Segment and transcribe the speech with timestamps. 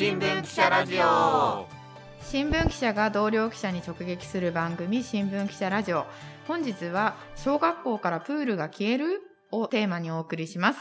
[0.00, 1.66] 新聞記者ラジオ
[2.22, 6.06] 新聞記者が同僚記者に直撃する番組新聞記者ラジオ
[6.48, 10.78] 本日は小学校からプールが消えるをテーマにお送りします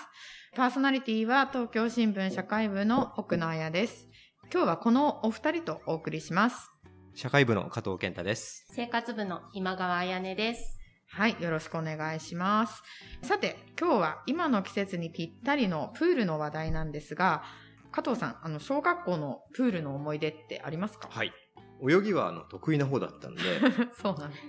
[0.55, 4.07] パーソナリティは東京新聞社会部の奥野彩です
[4.53, 6.71] 今日はこのお二人とお送りします
[7.13, 8.65] 社会部の加藤健太です。
[8.71, 10.79] 生活部の今川彩音です。
[11.09, 12.81] はい、よろしくお願いします。
[13.23, 17.43] さて、今日は今の季節にぴったりのプールの話題なんですが、
[17.91, 21.07] 加藤さん、あの、小学校のプールの思い出ってありますか？
[21.11, 21.33] はい。
[21.81, 23.41] 泳ぎはあの得意な方だったんで、
[24.01, 24.41] そうなんです。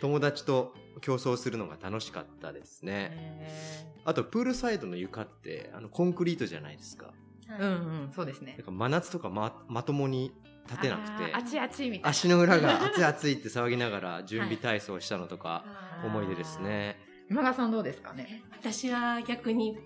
[0.00, 3.10] 友達と競争するのが楽しかったですね。
[3.14, 7.12] へあと、プールサイドの床って、あの、コンクリートじゃないですか。
[7.48, 7.68] ーうん
[8.02, 8.64] うん、そうですねだ。
[8.64, 10.32] から真夏とかま、まともに
[10.66, 12.08] 立てなくて、あちあちみたいな。
[12.10, 17.00] 足の裏が 熱い熱いって騒ぎながら準備体操したのとか、ー思い出ですね。
[17.30, 18.42] 今川さんどうですかね？
[18.52, 19.78] 私は逆に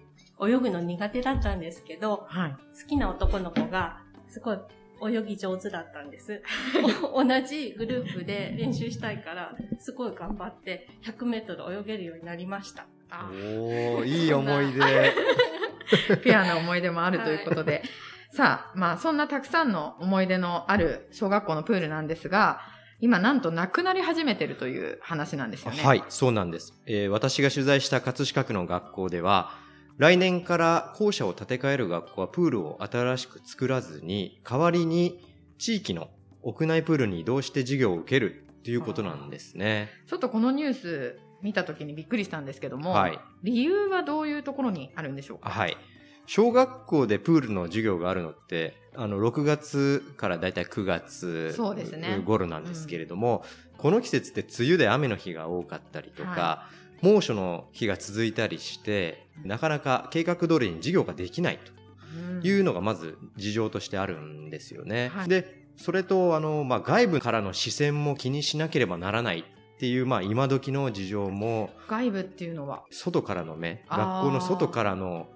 [0.48, 2.50] 泳ぐの苦手だったんですけど、はい。
[2.50, 4.58] 好きな男の子がすごい
[5.10, 6.42] 泳ぎ上手だったんです。
[7.12, 12.86] お同じグループで練習したいから、すごい頑張って100メートル泳げるようになりました。
[13.10, 14.80] あおー、いい思い出。
[16.22, 17.82] ピュアな思い出もあるということで。
[18.30, 22.62] さあ、まあ、そんなたくさんの思い出のある小学校のプールなんですが、
[22.98, 25.82] 今なんとなくなり始めてるという話なんですよね。
[25.82, 26.80] はい、そうなんです。
[26.86, 29.50] えー私が取材した葛飾区の学校では、
[29.98, 35.20] 来年から校舎を建て替える学校はプールを新しく作らずに、代わりに
[35.58, 36.08] 地域の
[36.42, 39.90] 屋内プールに移動して授業を受けるということなんですね。
[40.06, 43.18] ちょっとこのニュース見た時にびっくりしたんですけども、はい。
[43.42, 45.50] 理由はどういうところにあるんでしょうか？
[45.50, 45.76] はい。
[46.26, 51.52] 小学校でプールの授業があるのって、あの、6月からだいたい9月
[52.24, 53.44] 頃なんですけれども、
[53.76, 56.68] この季節って梅雨で雨の日が多かったりとか、
[57.02, 61.58] 猛暑の日が続いたりして、なかなか計画通りに授業ができない
[62.16, 62.40] うん。
[62.40, 65.08] というのがまず事情としてあるんですよね。
[65.08, 65.28] はい。
[65.28, 69.44] で、それと、あの、まあ、外部からの視線も気にしなければならないっ
[69.78, 75.26] ていう、まあ、今時の事情も、外部っていうのは、外からの目、学校の外からの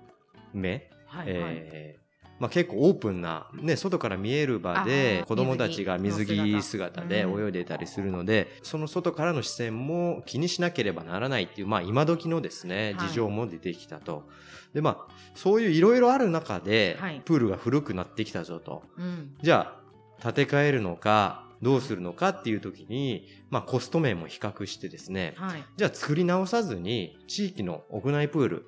[0.53, 1.55] 目、はいはい。
[1.57, 2.06] えー
[2.39, 14.29] まあ、結構オープンな、ね、外から見える場で子供たちが水水着着姿でうん泳いでたりするので、その外からの視線も気にしなければならないっていう、まあ、今時のですね、はい事情も出てきたと。
[14.75, 18.83] で、まあ、そういういろいろある中で、はいプールが古くなってきたぞと。
[18.99, 19.77] うんじゃ
[20.21, 28.67] あ、建て替えるのか、どうするのかっていう時に、まあ、コスト面も比較してですね、はい、じゃあ作り直さずに地域の屋内プール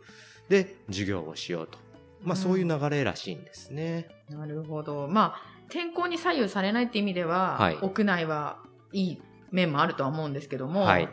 [0.48, 1.78] で授業をしようと。
[2.22, 4.08] まあうんそういう流れらしいんですね。
[4.28, 5.08] なるほど。
[5.08, 8.58] まあ、天候に左右されないって意味では、はい屋内は
[8.92, 11.08] いい面もあるとは思うんですけども、はい。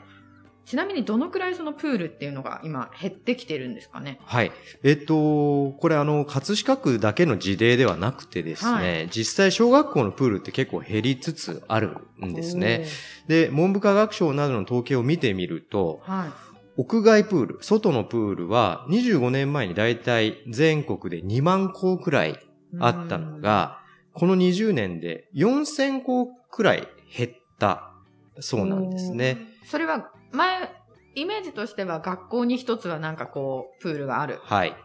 [0.65, 4.19] ちなみにどのくらいそのプールっていうのが今減ってきてるんですかね？
[4.25, 4.51] はい。
[4.81, 11.95] えっと、これあの、葛飾区だけの事例ではなくてですね、は実際小学校のプールって結構減りつつある
[12.25, 12.87] んですね。
[13.27, 16.01] で、文部科学省などの統計を見てみると。
[16.03, 16.29] はい。
[16.77, 22.39] 屋外プール、外のプールは25年前にだいたい全国で2万校くらい
[22.79, 23.79] あったのが、
[24.13, 27.91] この20年で4000校くらい減った
[28.39, 29.37] そうなんですね。
[29.61, 29.67] うん。
[29.67, 30.69] それは前、
[31.15, 34.75] イメージとしては学校に一つはなんかこう、プールがあるはい。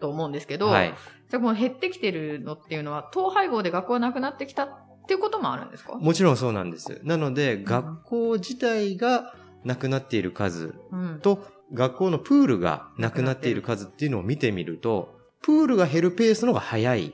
[0.00, 0.94] と思うんですけど、はい。
[1.28, 4.70] じゃあこの減ってきてるのっていうのは、統廃合で学校がなくなってきたっ
[5.06, 5.96] ていうこともあるんですか？
[5.96, 7.00] もちろんそうなんです。
[7.04, 9.34] なので、学校自体が
[9.64, 11.20] なくなっている数うん。
[11.20, 17.12] と、学校のプールがなくなっている数っていうのを見てみると、プールが減るペースのが早いっ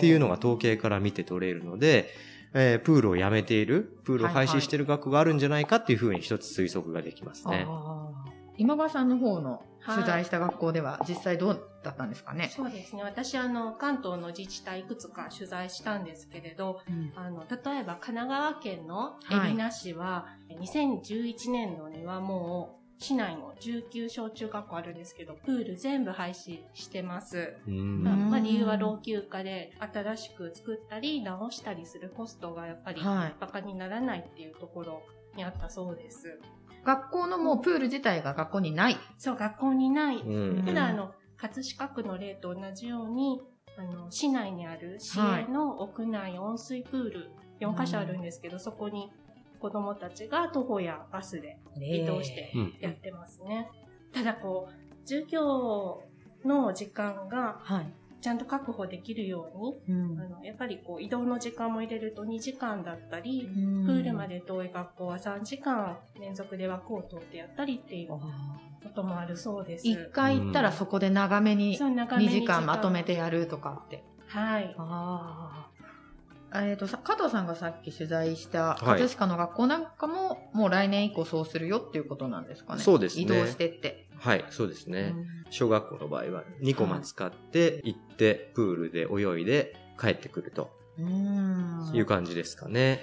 [0.00, 2.08] ていうのが統計から見て取れるので、
[2.54, 7.66] えープールをやめている、プールを廃止している学校があるんじゃないかっていうふうに一つ推測ができますね。
[7.68, 13.02] あー今川さんの方の取材した学校では実際どうだったんですかね、そうですね。
[13.02, 16.80] 私、あの、関東の自治体いくつか取材したんですけれど、
[17.16, 27.56] あの、例えば神奈川県の海老名市は、2011年度にはもう、市内の19小中学校あるんですけど、プール全部廃止してます。
[27.66, 35.02] うんまあ、理由は老朽化で新しく作ったり直したりするコストがやっぱりはいバカにならないっていうところ
[35.34, 36.38] にあったそうです。
[36.84, 38.96] 学校のもうプール自体が学校にない。
[39.18, 40.18] そう、学校にない。
[40.18, 43.42] うんただ、あの、葛飾区の例と同じように、
[43.76, 47.30] あの、市内にある市営の屋内温水プール、
[47.60, 49.10] 4カ所あるんですけど、そこに
[49.58, 53.68] 子供たちが徒歩やバスで移動してうんやってますね。
[54.12, 56.04] ただこう、授業
[56.44, 57.92] の時間がはい。
[58.22, 63.48] ちゃんと確保できるように、うんあのやっぱりこう移動の時間も入れると2時間だったり、
[63.84, 68.20] ププールまで遠い学校は3時間連続で枠を取ってやったりっていうこ
[68.94, 69.88] ともあるそうです。
[69.88, 74.04] 一回行ったらそこで長めにそう長め2に時間まとめてやるとかって。
[74.28, 74.74] はい。
[74.78, 75.68] あ
[76.54, 76.62] あ。
[76.64, 82.82] えっ、と、さ加藤さんがさっき取材した、はい葛飾の学校なんかも、もう来年以降そうするよっていうことなんですかね。
[82.82, 84.06] そうですね移動してって。
[84.22, 85.14] はい、そうですね。
[85.16, 90.70] うん小学校の場合は2コマ使って行って、プールで泳いで帰ってくると。
[91.92, 93.00] いう感じですかね。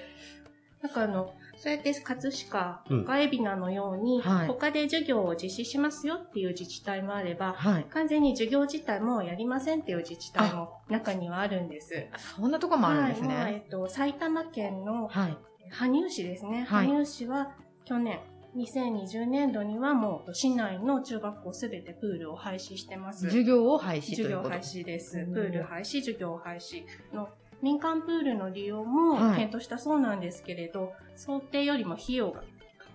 [0.81, 7.85] なんかあの、そうやって葛飾うんとか海老名のように、はい他で授業を実施しますよっていう自治体もあれば、はい。
[7.91, 12.07] 完全に授業自体もうやりませんっていう自治体も中にはあるんです。
[12.35, 13.63] そんなとこもあるんですはい、えね。
[13.67, 15.37] っと、埼玉県のはい。
[15.71, 16.65] 羽生市ですね。
[16.67, 17.51] はい羽生市は
[17.85, 18.19] 去年、
[18.55, 23.25] 2020年度にはもう市内の中学校すべてプールを廃止してます。
[23.25, 24.53] 授業を廃止ということ。
[24.55, 25.19] 授業廃止です。
[25.19, 27.29] うんプール廃止、授業廃止の
[27.61, 32.45] 民間プールの利用もはい検討したそうなんですけれど、想定よりも費用がか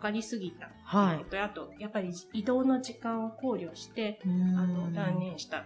[0.00, 1.42] かりすぎたとはいいうこと。
[1.42, 5.64] あと、やっぱり移動の時間を考慮して、あの、断念したっ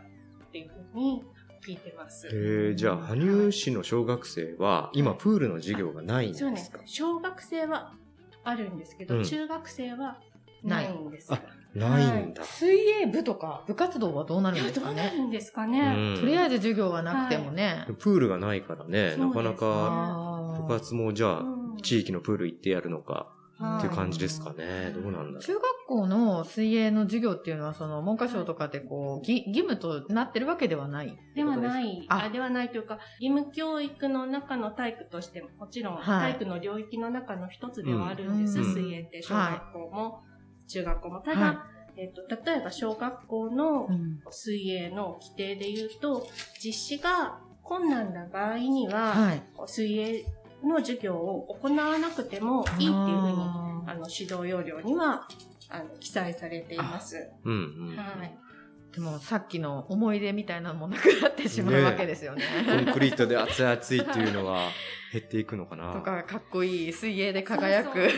[0.52, 1.24] ていうふうに
[1.66, 2.26] 聞いてます。
[2.28, 6.80] へえ、じゃあ、羽生市の小学生は、今、プールの授業がないんそうねですか。
[6.84, 7.94] 小学生は
[8.48, 10.18] あるんですけど、うん中学生は
[10.62, 11.32] ないんです。
[11.32, 11.40] あ
[11.74, 12.42] ないんだ。
[12.44, 15.24] 水泳部とか部活動はどうなるんですかどうなるね。
[15.26, 16.16] んですかね。
[16.18, 17.86] とりあえず、ず授業がなくてもね。
[17.98, 24.92] プールがないからね、なかなかあー部活もじゃあ、うん地域のプール行ってやるのかはいっていう感じですかね。
[24.92, 31.18] どうなんだろ中学校の水泳の授業っていうのは、その文科省とかでこう、ぎ義務となってるわけではない。
[31.34, 32.24] ではない、あ。
[32.26, 36.32] あではないというか、義務教育の中の体育としても、もちろんはい。
[36.34, 39.22] 体育の領域の中の一つではあるんです、うん水泳って。
[39.22, 40.20] 小学校も、
[40.68, 41.20] 中学校も。
[41.20, 46.28] ただ、はえっと、例えば小学校のうん水泳の規定で言うと、
[46.62, 49.42] 実施が困難な場合には、はい。
[49.66, 50.24] 水泳
[50.62, 53.36] の授業を行わなくてもいいっていうふうに、
[53.86, 55.26] あの、指導要領には、
[55.68, 57.16] あの、記載されています。
[57.44, 57.50] う。
[57.50, 57.56] うん
[57.90, 57.96] うん。
[57.96, 58.38] はい。
[58.92, 62.42] でもさっきの思い出みたいなのもなくなってしまうわけですよね。
[62.66, 64.70] コンクリートで熱々っていうのは
[65.12, 65.92] 減っていくのかな？
[65.92, 68.08] とか、かっこいい水泳で輝く。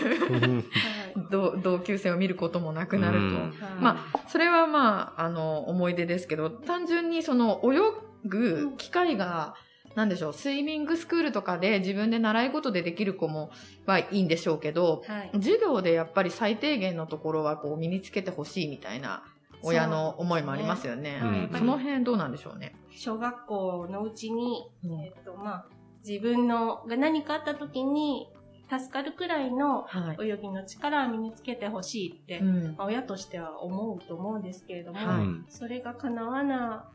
[1.31, 3.37] 同 同級生を見ることもなくなると。
[3.81, 7.79] まそれはまあ、あの、思い出ですけど、単純にその泳
[8.25, 9.55] ぐ機会が、
[9.94, 13.50] なんでしょう、スイミングスクールとかで自分で習い事でできる子も
[13.87, 15.31] はいいんでしょうけど、はい。
[15.34, 19.25] 授業でやっぱり最低限のところはこう身につけてほしいみたいな
[19.62, 21.19] 親の思いもありますよね。
[21.22, 22.75] うんはいその辺どうなんでしょうね。
[22.90, 25.66] 小学校のうちに、うんえっと、まあ、
[26.06, 28.28] 自分のが何かあった時に
[28.70, 30.28] 助かるくらいのはい。
[30.28, 36.88] 泳ぎの力を身につけてほしいって、うんまあ親としては思うと思うんですけれども、はいうんそれが叶わな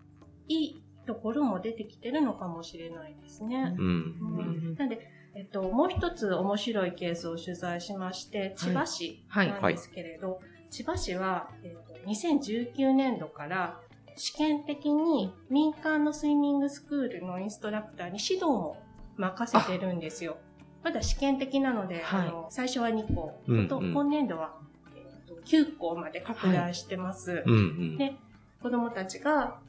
[0.47, 0.75] い
[1.05, 3.75] ところも出てきてるのかもしれないですね。
[3.77, 3.85] うん。
[3.85, 4.41] う
[4.71, 13.79] んなんで、えっと、もう一つ面白いケースを取材しまして、千葉市はいなんですけれど、千葉市は、えっと、2019年度から
[14.15, 18.81] 試験的に民間のスイミングスクールのインストラクターに指導も
[19.17, 20.37] 任せてるんですよ。
[20.83, 24.55] まだ試験的なので、はいあの最初は2校、とうんうん今年度は、
[24.95, 27.43] えっと9校まで拡大してます。
[27.45, 27.57] うんう
[27.95, 27.97] ん。
[27.97, 28.15] で
[28.61, 29.59] 子供たちがまあ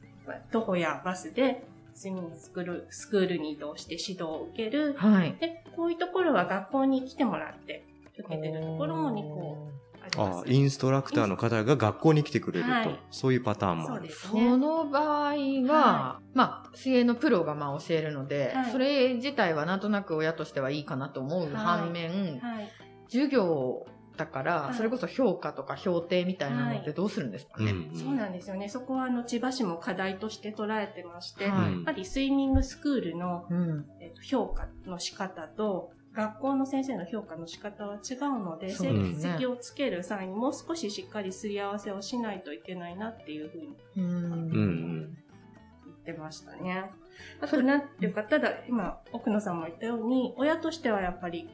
[0.51, 1.63] 徒歩やバスで
[1.93, 4.93] スイミスクールスクールに移動して指導を受ける。
[4.97, 5.35] はい。
[5.39, 7.83] で、こういうところは学校に来てもらって
[8.19, 9.71] 受けてるところも2校
[10.03, 10.43] あります。
[10.47, 14.03] あインストラクターの方が学校に来てくれると、はいそういうパターンもある。
[14.03, 14.47] ですね。
[14.47, 15.37] その場合は、
[15.67, 22.71] はまあ、水泳のプロがまあ教えるので、はいそれ自体はなんとなく親としてはいいかなと思う反面、はい。
[23.09, 23.87] 授業
[24.17, 27.71] だから、はいそれこそ評価とか評定みたいなのってどうするんですかね？
[27.71, 28.67] うんそうなんですよね。
[28.67, 33.85] そこはあの千葉市も課題として捉えてまして、はいやっぱりスイミングスクールの、うん。
[34.01, 43.77] えっと評価の仕方と、学校の先生の評価の仕方は違うので、成績をつける際にもう少ししっかりすり合わせをしないといけないなっていうふうに。
[45.85, 46.89] 言ってましたね。
[47.41, 51.49] あと、なんていうか、ただ今、奥野さんも言ったように、親としてはやっぱり、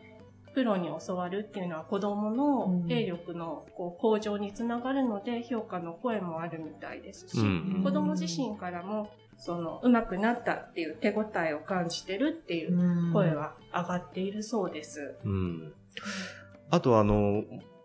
[0.53, 15.15] プロに教わるっていうのは子供の霊力のこう向上につながるので、評価の声もあるみたいですし、うん子供自身からも、その、上手くなったっていう手応えを感じてるっていううん声は上がっているそうです。
[15.25, 15.73] うん。
[16.69, 17.43] あとあの、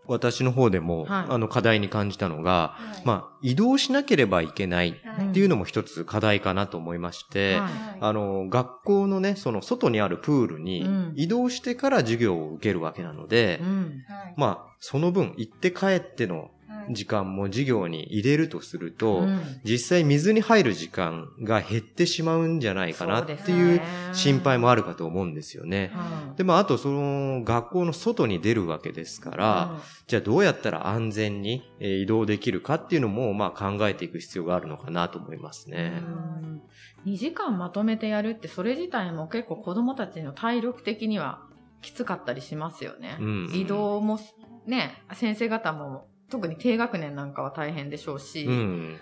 [0.09, 1.25] 私の方でも、はい。
[1.29, 3.01] あの課題に感じたのが、はい。
[3.05, 5.29] まあ、移動しなければいけないはい。
[5.29, 7.61] っていうのも一つ課題かなと思いまして、はい。
[7.61, 11.13] はいあの、学校のね、その外にあるプールにうん。
[11.15, 14.03] 移動してから授業を受けるわけなので、うん。
[14.07, 16.49] はいまあ、その分、行って帰ってのはい
[16.89, 23.81] 時間も授業に入れるとすると、うん実際水に入る時間が減ってしまうんじゃないかなっていう
[24.13, 25.91] 心配もあるかと思うんですよね。
[25.93, 36.01] はいで、まあ、あとその学校の外に出るわけですから、じゃあどうやったら安全にえー移動できるかっていうのも、まあ考えていく必要があるのかなと思いますね。
[36.03, 36.61] うん
[37.05, 41.41] 2時間まとめてやるって、それ自体も結構子供たちの体力的には
[41.81, 43.17] きつかったりしますよね。
[43.19, 44.19] うん移動も
[44.65, 48.45] ね、先生方も特に低学年なんかは大変でしょうし。
[48.45, 48.99] うん。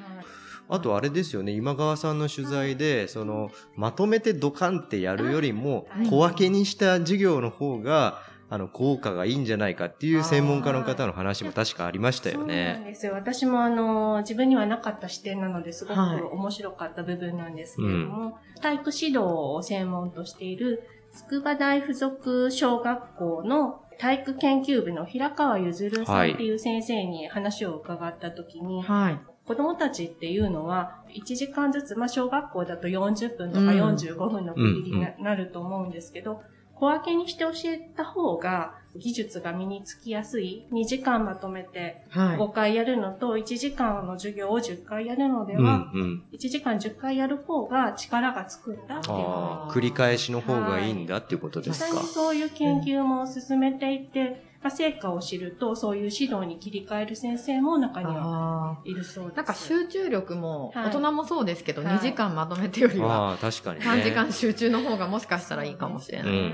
[0.70, 8.20] あとあれですよね、今川さんの取材で、その、まとめてドカンってやるよりもはい、小分けにした授業の方が、
[8.50, 12.84] あの、効果がいいんじゃないかっていう専門家の方の話も確かありましたよそうなんね。
[12.86, 13.14] ですよ。
[13.14, 29.20] 私もあの、自分にはなかった視点なのですごくはい面白かった部分なんですけれども、体育指導を専門としている筑波大附属小学校の体育研究部の平川ゆずるさんっていう先生に話を伺ったときに、はい。
[29.46, 36.42] 子供たちっていうのは、1時間ずつ、まあ、小学校だと40分とかうん45分の区切りにななると思うんですけど、
[36.76, 40.66] 小分けにして教えた方が、技術が身につきやすい。
[40.72, 42.38] 2時間まとめてはい。
[42.38, 45.62] 5回やるのと、1時間の授業を10回やるのでは、
[45.98, 46.24] ん。
[46.34, 52.10] 1時間10回やる方が力がつくんだっていうのああ、繰り返しの方がいいんだっていうことですか実際に。
[52.10, 59.34] そういう研究も進めていて、まあ、成果を知ると、そういう指導に切り替える先生も中にはあいるそうです。
[59.34, 63.86] ーなんか集中力も、はい大人もそうですけど、はい2時間まとめてよりは、確かにね。
[63.86, 66.38] 3時間集中の方がもしかしたらいいかもしれうなんい。
[66.38, 66.46] うん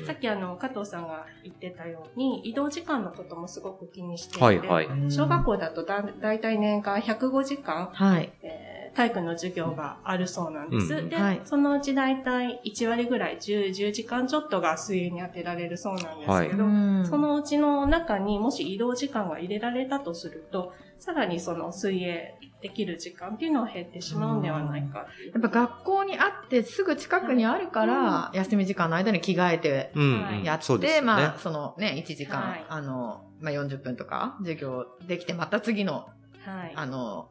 [0.00, 0.06] うん。
[0.06, 4.88] さっきあの、加藤さんが言ってたように、移動時間のこともすごく気にしていて、はいはい。
[5.10, 8.32] 小学校だとだだいたい年間105時間、はい。
[8.42, 10.88] えー体育の授業があるそうなんです。
[11.08, 11.22] で、うん。
[11.22, 11.42] はい。
[11.44, 17.06] そのうちだいたい1割ぐらい、10, 10時間ちょっとが水泳に当てられるそうなんですけど、うん。
[17.06, 25.04] そのうちの中にもし移動時間が入れられたとすると、さらにその水泳できる時間っていうのは減ってしまうんではないかや
[25.38, 30.44] っぱ学校にあってすぐ近くにあるから、休み時間の間に着替えてうんはいうん。
[30.44, 31.00] やって、ね。
[31.00, 32.64] まあ、そのね、1時間、はい。
[32.68, 36.06] あの、まあ、40分とか授業できて、また次の、
[36.44, 36.72] はい。
[36.76, 37.30] あの、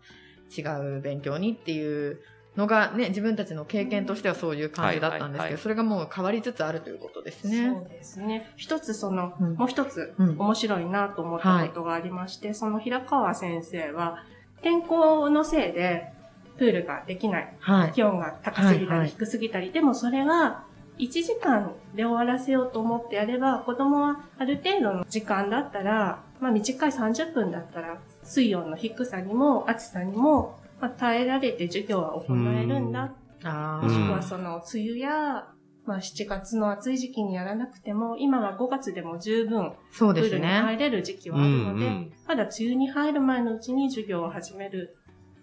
[0.55, 2.20] 違う勉強にっていう
[2.58, 7.70] のがね、自分たちの経験としてはそういう感じだったんですけど、それがもう変わりつつあるということですね。
[7.74, 8.51] そうですね。
[8.58, 14.24] 一つその、うんもう一つうん面白いなと思ったことがありまして、その平川先生は、
[14.62, 16.12] 天候のせいで
[16.58, 17.55] プールができない。
[17.60, 17.91] はい。
[17.93, 20.65] 気温が高すぎたり低すぎたり、でもそれは
[20.98, 33.13] 1時間で終わらせようと思ってやれば、子供はある程度の時間だったら、まあ短い30分だったら、水温の低さにも暑さにも、まあ、耐えられて授業は行えるんだ。
[33.43, 35.47] あうんもしくあ、はその梅雨や、
[35.85, 40.83] まあ7月の暑い時期にやらなくても、今は5月でも十分そうですプールに入ね。
[40.83, 44.95] れる時期はあるので、うんうんまだ梅雨に入る前のうちに授業を始める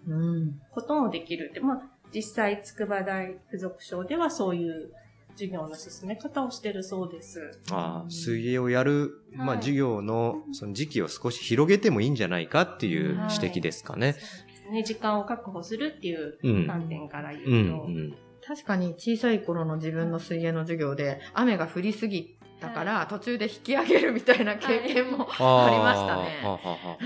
[0.07, 0.59] うん。
[0.71, 1.81] こともできるって、まあ、
[2.13, 4.91] 実際、筑波大附属省ではそういう
[5.39, 7.61] 授業の進め方をしてるそうです。
[7.71, 14.13] ああ、水泳をやる、まあはい授業のその時期を少し広げてもいいんじゃないかっていう指摘ですかね。
[14.13, 14.83] そうですね。
[14.83, 16.67] 時間を確保するっていううん。
[16.67, 17.87] 観点から言うんううと。
[17.87, 18.15] ん。
[18.45, 26.97] 確かに小さい頃の自分の水泳の授業で雨が降りすぎたから、途中で引き上げるみたいな経験も、あありましたねはははは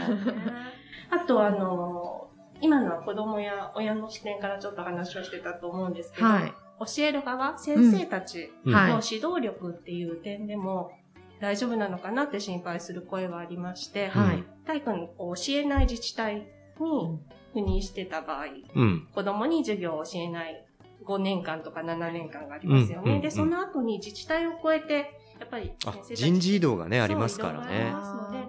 [1.11, 2.29] あと、あの、
[2.61, 6.53] 今のは子供や親の視点からちょっと話をしてたと思うんですけど、はい。
[6.79, 10.91] 教える側、先生たちの指導力っていう点でも
[11.39, 14.43] 大丈夫なのかなって心配する声はありまして、はい。
[14.65, 17.19] 体育を教えない自治体に
[17.53, 19.07] 赴任してた場合、うん。
[19.13, 20.65] 子供に授業を教えない
[21.05, 23.11] 5年間とか7年間がありますよね。
[23.11, 27.93] うんうんで、その後に自治体を超えて、やっぱりあ先生たち人事異動がね、ありますからそうね。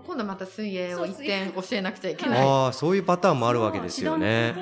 [0.06, 2.46] 今度また水泳を一点教えなくちゃいけない。
[2.46, 4.54] ああ、そういうパターンもあるわけですよね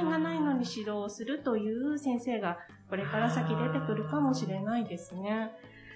[0.65, 1.07] 指導。
[1.09, 5.53] するという先生がこれから先出てくるかもしれないですね。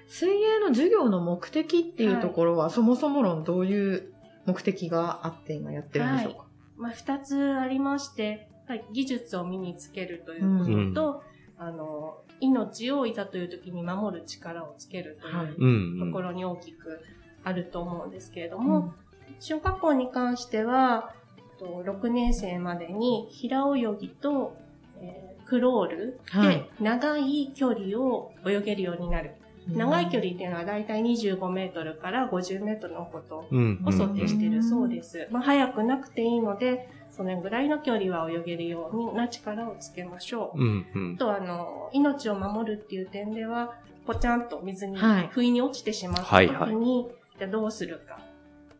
[0.09, 4.13] 水泳の授業の目的っていうところは、そもそも論どういう
[4.47, 6.45] 目的があって今やってるんでしょうか、
[6.77, 11.23] まあ、二つありまして、はい技術を身につけるということと、
[11.59, 16.09] あの、命をいざという時に守る力をつけるとはいいううん、うん。
[16.09, 17.01] ところに大きく
[17.45, 18.95] あると思うんですけれども、
[19.39, 21.15] 小学校に関しては、
[21.59, 24.57] と6年生までに平泳ぎと、
[25.01, 29.31] えークロールはいで長い距離を泳げるようになる。
[29.69, 33.83] 長い距離っていうのはだいたい25メートルから50メートルのことうん。
[33.85, 35.27] を想定しているそうです。
[35.31, 40.61] まあ、早くなくていいので、そのぐらいの距離は泳げるような力をつけましょう。
[40.61, 41.19] うん、うんあ。
[41.19, 47.09] と、あの、命を守るっていう点では、ぽちゃんと水にはい不意に落ちてしまったはい時に、
[47.39, 48.19] じゃあどうするか。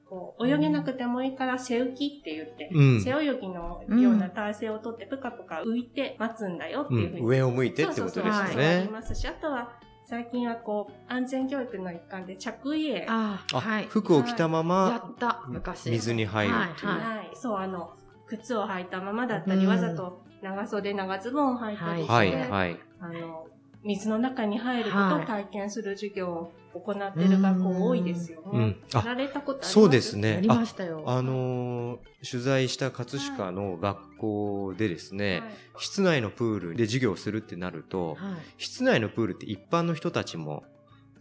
[0.09, 7.27] こう泳げなくてもいいから背浮きって言って、うん背泳ぎのような体勢をとってぷかぷか浮いて待つんだよってういうふうんに。
[7.27, 8.91] 上を向いてってことですよそうそうそうあねり。
[8.91, 9.73] ますし、あとは
[10.05, 13.07] 最近はこう安全教育の一環で着衣泳。
[13.09, 13.87] あはい。
[13.89, 15.91] 服を着たまやまった、昔。
[15.91, 16.93] 水に入るっていう。
[16.93, 17.31] はいはい。
[17.35, 17.91] そう、あの、
[18.29, 22.77] 靴を履いたままだったり、うんわざと長袖長ズボンを履いたりして、はい、はい。
[23.01, 23.47] あの、
[23.87, 28.45] 水の中に入ることはいを体験する授業を行っている学校多いですよね。
[28.53, 28.77] うん。
[28.93, 29.73] あ、やられたことあります？
[29.73, 30.41] そうですやね。
[30.43, 31.05] りまあ、したよ。
[31.07, 38.19] あのー取材した葛飾の学校でですね、はい室内のプールで授業をするってなると、はい。
[38.57, 40.65] 室内のプールって一般の人たちも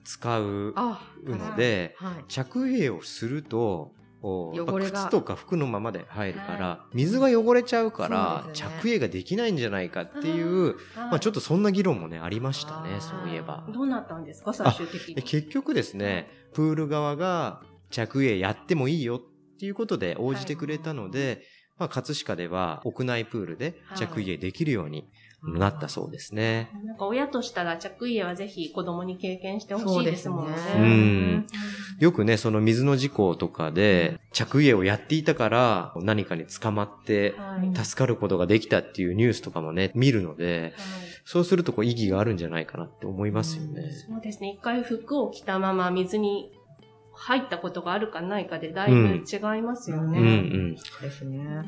[0.06, 2.26] 使うあ、ので、はい。
[2.30, 3.92] 着衣をすると、
[4.26, 5.04] 汚れが。
[5.04, 8.54] 靴とか服のままで入るから、は水が汚れちゃうから、ね。
[8.54, 13.66] 着衣ができないんじゃないかっていう、はいまあちょっとそんな議論もね、ありましたね、そういえば。
[13.72, 15.16] どうなったんですか、最終的に。
[15.16, 21.44] で結局ですね、プール側が着衣やってもいいよっていうことで応じてくれたので、
[21.78, 25.06] まあ葛飾では屋内プールで着衣できるように
[25.46, 26.70] なったそうですね。
[26.86, 30.58] なんか親としたら着衣はぜひ子供に経験してほしいですもんね。
[30.58, 31.48] そうねうん
[32.00, 37.72] よくね、その水の事故とかで着衣をやっていたから何かに捕まってはい。
[37.76, 40.74] 助かることができたっていうニュースとかもね、見るので、
[41.26, 43.92] そうするとこう意義があるんじゃないかなって思いますよね。
[44.08, 44.58] そうですね。
[44.60, 46.52] 一回服を着たまま水に
[47.18, 50.20] 入ったことがあるかないかでだいぶ違いますよね。
[50.20, 50.76] うんうん。
[50.76, 50.82] で
[51.12, 51.64] すね。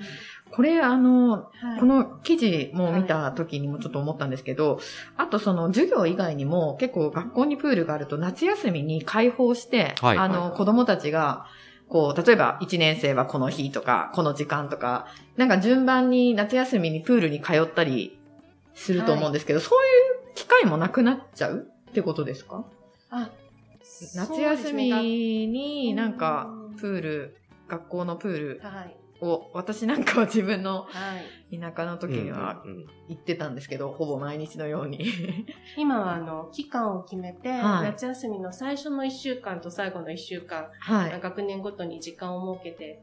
[0.51, 4.79] これ、あの、はいこの記事も見た時にもちょっと思ったんですけど、
[5.15, 11.45] あとその授業以外にも結構学校にプールがあると夏休みに開放して、はいあの、子供たちが、
[11.89, 18.19] こう、例えば1年生はこの日とか、この時間とか、なんか順番に夏休みにプールに通ったり
[18.73, 19.79] すると思うんですけど、そう
[20.25, 22.65] いう機会もなくなっちゃうってことですか？
[23.09, 23.29] あ
[24.15, 24.89] 夏休み
[25.47, 27.37] になんかうんプール、
[27.67, 28.61] 学校のプール。
[29.19, 31.17] を、私なんかは自分のは
[31.49, 31.59] い。
[31.59, 32.61] 田舎の時には
[33.07, 35.05] 行ってたんですけど、ほぼ毎日のように。
[35.75, 41.19] 今はあの、期間を決めて、はい夏休みの最初の1週間と最後の1週間、はい。
[41.19, 43.01] 学年ごとに時間を設けて、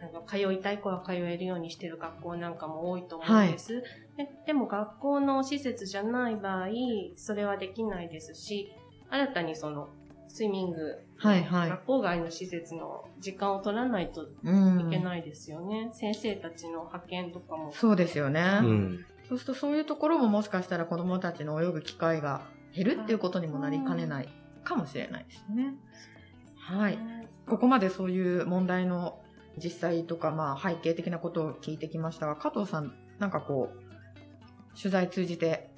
[0.00, 3.82] あの通いたい子は通えるようにしてる学校なんかも多いと思うんです。
[4.16, 6.68] ででも学校の施設じゃない場合、
[7.16, 8.72] それはできないですし、
[9.10, 9.88] 新たにその、
[10.32, 15.90] スイミング、はいはい学校外の施設の時間を取らないとうんいけないですよね。
[15.92, 17.72] 先生たちの派遣とかも。
[17.72, 18.60] そうですよね。
[18.62, 22.42] うんそうするとそういうところももしかしたら子供たちの泳ぐ機会が
[22.74, 24.28] 減るっていうことにもなりかねない
[24.64, 25.74] かもしれないですね。
[26.58, 26.98] はい。
[27.46, 29.20] ここまでそういう問題の
[29.62, 35.70] 実際とか、まあ背景的なことを聞いてきましたが、加藤さん、なんかこう、取材通じて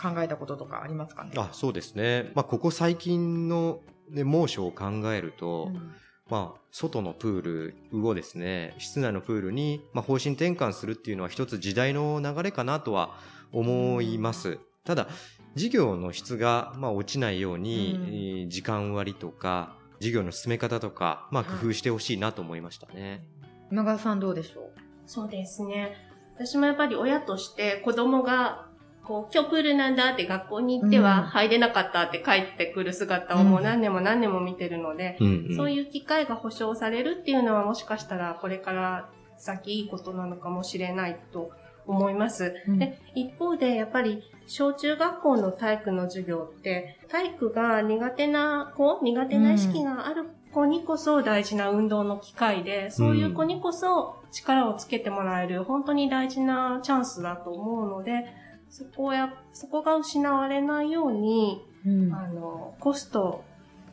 [0.00, 1.32] 考えたこととかありますかね？
[1.36, 2.30] あそうですね。
[2.34, 3.80] まあ、ここ最近の、
[4.10, 5.94] ね、猛暑を考えると、うん
[6.30, 13.18] まあ、外のプールをですね、室内のプールに、まあ、方針転換するっていうのは一つ時代の流れかなとは
[13.50, 14.58] 思います。
[14.84, 15.08] ただ、
[15.54, 23.26] 授業の質が、まあ、落ちないように、うんえー時間割とか、授業の進め方とか、まあ、はい工夫してほしいなと思いましたね。
[23.72, 24.72] 今川さんどうでしょう？
[25.06, 25.96] そうですね。
[26.34, 28.67] 私もやっぱり親として子供が、
[29.08, 31.02] こう、今日プールなんだって学校に行ってうん。
[31.02, 35.56] は入れなかったって帰ってくる姿をもう何年も何年も見てるので、うんうん。
[35.56, 41.50] そういう機会が保障されるっていうのはもしかしたらこれから先いいことなのかもしれないと
[41.86, 42.54] 思います。
[42.68, 42.78] うん。
[42.78, 58.26] で、一方でやっぱり小中学校の体育の授業って体育が苦手な子、苦手な意識がある子にこそ大事な運動の機会で、そういう子にこそ力をつけてもらえる本当に大事なチャンスだと思うので、
[58.70, 63.44] そこをや、そこが失われないように、うんあの、コスト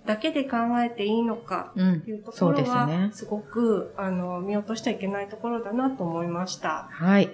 [0.05, 3.09] だけで考えていいのかうんというところは、ですね。
[3.13, 6.89] すごく、あの、見落としちゃいけないところだなと思いました。
[6.91, 7.29] はい。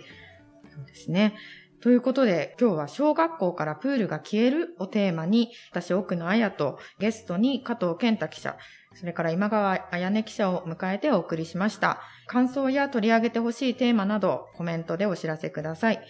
[0.74, 1.36] そうですね。
[1.82, 8.56] ということで、今日は小学校からプールが消えるをテーマに、私、奥野彩とゲストに加藤健太記者、
[8.94, 12.00] それから今川彩音記者を迎えてお送りしました。
[12.28, 16.02] 感想や取り上げてほしいテーマなど、コメントでお知らせください。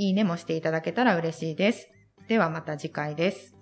[0.00, 1.90] いいねもしていただけたら嬉しいです。
[2.28, 3.57] ではまた次回です。